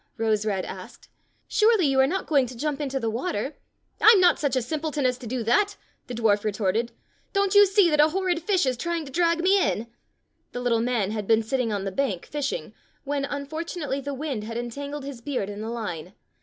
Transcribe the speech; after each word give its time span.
'^ 0.01 0.03
Rose 0.17 0.47
red 0.47 0.65
asked. 0.65 1.09
"Surely 1.47 1.85
you 1.85 1.99
are 1.99 2.07
not 2.07 2.25
going 2.25 2.47
to 2.47 2.57
jump 2.57 2.81
into 2.81 2.99
the 2.99 3.07
water." 3.11 3.55
"I'm 4.01 4.19
not 4.19 4.39
such 4.39 4.55
a 4.55 4.61
simpleton 4.63 5.05
as 5.05 5.15
to 5.19 5.27
do 5.27 5.43
that," 5.43 5.75
the 6.07 6.15
dwarf 6.15 6.43
retorted. 6.43 6.91
"Don't 7.33 7.53
you 7.53 7.67
see 7.67 7.87
that 7.91 7.99
a 7.99 8.09
horrid 8.09 8.41
fish 8.41 8.65
is 8.65 8.77
trying 8.77 9.05
to 9.05 9.11
drag 9.11 9.41
me 9.41 9.61
in.f^" 9.61 9.89
The 10.53 10.59
little 10.61 10.81
man 10.81 11.11
had 11.11 11.27
been 11.27 11.43
sitting 11.43 11.71
on 11.71 11.83
the 11.83 11.91
bank 11.91 12.25
fishing, 12.25 12.73
when, 13.03 13.25
unfortunately, 13.25 14.01
the 14.01 14.15
wind 14.15 14.43
had 14.43 14.57
entangled 14.57 15.05
his 15.05 15.21
beard 15.21 15.49
in 15.51 15.61
the 15.61 15.69
line. 15.69 16.13